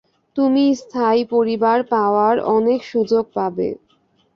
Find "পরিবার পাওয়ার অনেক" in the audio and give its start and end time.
1.33-2.79